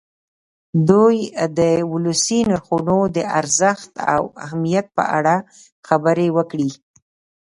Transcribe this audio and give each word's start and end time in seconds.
دوی 0.89 1.17
دې 1.57 1.73
د 1.85 1.89
ولسي 1.91 2.39
نرخونو 2.49 2.97
د 3.15 3.17
ارزښت 3.39 3.91
او 4.13 4.21
اهمیت 4.45 4.85
په 4.97 5.03
اړه 5.17 5.35
خبرې 5.87 6.27
وکړي. 6.37 6.71